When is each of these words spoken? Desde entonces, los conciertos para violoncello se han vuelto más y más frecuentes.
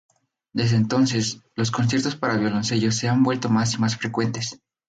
Desde 0.51 0.77
entonces, 0.77 1.43
los 1.53 1.69
conciertos 1.69 2.15
para 2.15 2.35
violoncello 2.35 2.91
se 2.91 3.07
han 3.07 3.21
vuelto 3.21 3.49
más 3.49 3.75
y 3.75 3.77
más 3.77 3.97
frecuentes. 3.97 4.59